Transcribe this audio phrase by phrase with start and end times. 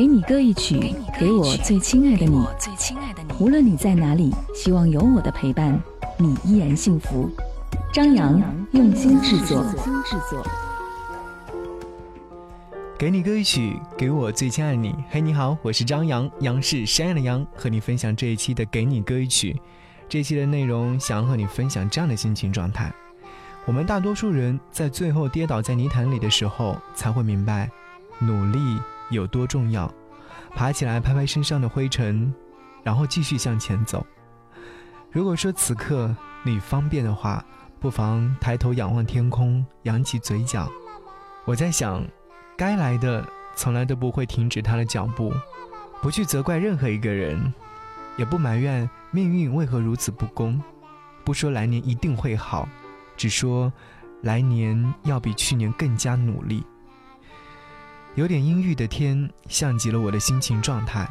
[0.00, 2.42] 给你歌一曲，给我最亲爱的你。
[3.38, 5.78] 无论你在哪里，希望有我的陪伴，
[6.16, 7.28] 你依然幸福。
[7.92, 8.40] 张扬
[8.72, 9.62] 用心制作。
[12.98, 14.94] 给你歌一曲，给我最亲爱的你。
[15.10, 19.54] 嘿，你好，我是张扬，杨是山羊的羊，和你分享这一期的给你歌一曲。
[20.08, 22.90] 这期的内容，想要和你分享这样的心情状态。
[23.66, 27.70] 我们大多数人在最后跌倒在泥潭里的时候，才会明白，
[28.18, 28.58] 努力。
[29.10, 29.92] 有多重要？
[30.54, 32.32] 爬起来，拍拍身上的灰尘，
[32.82, 34.04] 然后继续向前走。
[35.10, 37.44] 如果说此刻你方便的话，
[37.78, 40.70] 不妨抬头仰望天空，扬起嘴角。
[41.44, 42.04] 我在想，
[42.56, 45.32] 该来的从来都不会停止他的脚步。
[46.02, 47.52] 不去责怪任何一个人，
[48.16, 50.62] 也不埋怨命运为何如此不公。
[51.24, 52.68] 不说来年一定会好，
[53.16, 53.72] 只说
[54.22, 56.64] 来年要比去年更加努力。
[58.16, 61.08] 有点阴郁的天，像极了我的心情状态。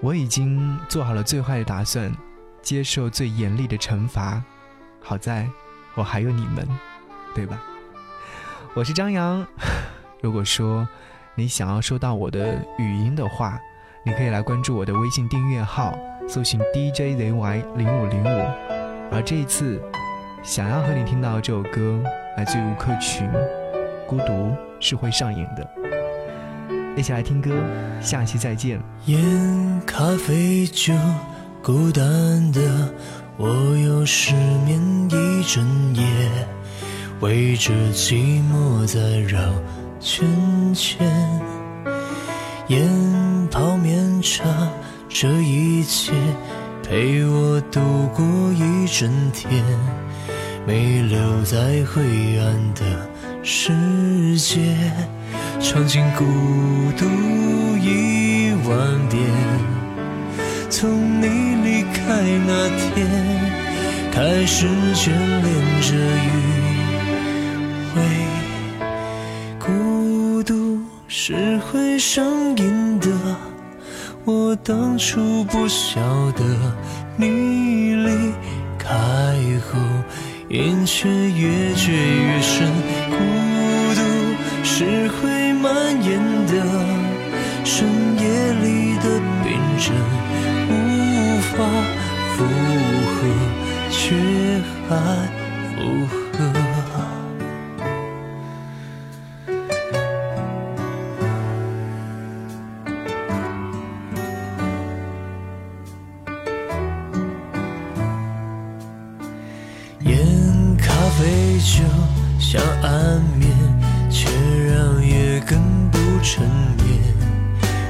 [0.00, 2.12] 我已经做好了最坏的打算，
[2.60, 4.42] 接受最严厉的惩罚。
[5.00, 5.48] 好在，
[5.94, 6.68] 我还有你们，
[7.34, 7.60] 对吧？
[8.74, 9.46] 我是张扬。
[10.20, 10.86] 如果说
[11.34, 13.58] 你想要收到我的语音的话，
[14.04, 15.96] 你可以来关注我的微信订阅号，
[16.28, 18.46] 搜寻 DJZY 零五零五。
[19.10, 19.80] 而这一次，
[20.42, 22.02] 想要和你听到这首歌，
[22.36, 23.26] 来自于吴克群，
[24.06, 25.64] 《孤独是会上瘾的》。
[26.94, 27.50] 一起来听歌，
[28.00, 28.80] 下期再见。
[29.06, 30.92] 烟咖啡酒，
[31.62, 32.60] 孤单的
[33.36, 33.48] 我
[33.78, 34.34] 又失
[34.66, 36.04] 眠一整夜，
[37.20, 39.40] 围着寂寞在绕
[40.00, 40.28] 圈
[40.74, 41.08] 圈。
[42.68, 42.88] 烟
[43.50, 44.44] 泡面茶，
[45.08, 46.12] 这一切
[46.82, 47.80] 陪我度
[48.14, 49.64] 过一整天，
[50.66, 52.82] 没留在灰暗的
[53.42, 54.60] 世界。
[55.60, 56.24] 尝尽孤
[56.96, 57.06] 独
[57.78, 59.20] 一万遍，
[60.68, 61.26] 从你
[61.64, 62.00] 离开
[62.46, 63.06] 那天
[64.10, 65.46] 开始眷恋
[65.80, 65.94] 着
[66.26, 66.30] 余
[67.96, 67.98] 味。
[69.58, 72.24] 孤独是会上
[72.56, 73.08] 瘾的，
[74.24, 76.00] 我当初不晓
[76.32, 76.44] 得，
[77.16, 78.32] 你离
[78.78, 78.90] 开
[79.70, 79.78] 后
[80.52, 82.66] 瘾却越坠越深。
[83.10, 83.16] 孤
[83.94, 84.00] 独
[84.62, 85.42] 是会。
[85.62, 85.70] 蔓
[86.02, 86.18] 延
[86.48, 86.54] 的
[87.64, 87.86] 深
[88.18, 89.94] 夜里的病症，
[90.68, 91.56] 无法
[92.34, 92.44] 负
[93.12, 93.14] 荷，
[93.88, 94.16] 却
[94.88, 94.90] 还
[95.76, 96.21] 负荷。
[111.22, 111.84] 杯、酒，
[112.40, 113.48] 想安眠。
[114.10, 114.28] 却
[114.66, 115.58] 让夜更
[115.90, 116.44] 不成
[116.84, 117.00] 眠，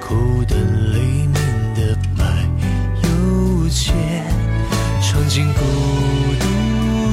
[0.00, 1.34] 苦的里面
[1.74, 2.24] 的白
[3.02, 3.94] 又浅，
[5.02, 5.60] 尝尽孤
[6.40, 6.46] 独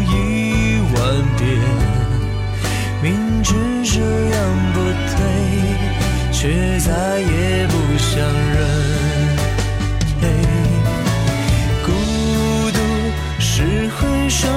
[0.03, 1.01] 一万
[1.37, 1.43] 遍，
[3.01, 3.53] 明知
[3.83, 3.99] 这
[4.29, 4.39] 样
[4.73, 4.79] 不
[5.17, 5.19] 对，
[6.31, 8.55] 却再也不想认。
[11.83, 11.91] 孤
[12.71, 12.79] 独
[13.37, 14.49] 是会上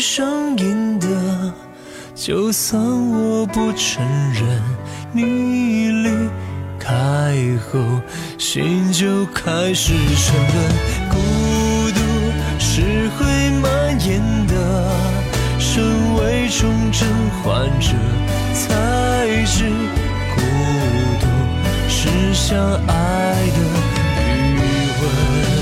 [0.00, 1.52] 上瘾的，
[2.14, 4.02] 就算我不承
[4.32, 4.62] 认，
[5.12, 6.08] 你离
[6.78, 7.36] 开
[7.70, 7.78] 后，
[8.38, 10.56] 心就开始沉沦。
[11.10, 11.16] 孤
[11.90, 12.00] 独
[12.58, 14.54] 是会蔓延的，
[15.58, 17.06] 身为重症
[17.42, 17.92] 患者
[18.54, 19.68] 才知，
[20.34, 20.40] 孤
[21.20, 21.26] 独
[21.90, 23.58] 是相爱的
[24.32, 24.56] 余
[25.02, 25.59] 温。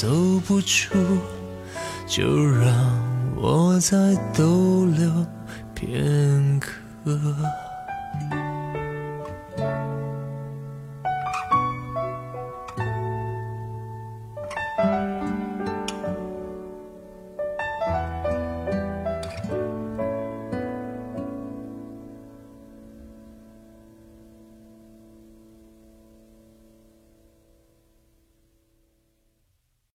[0.00, 0.08] 走
[0.46, 0.96] 不出，
[2.06, 2.74] 就让
[3.36, 5.26] 我再逗留
[5.74, 6.70] 片刻。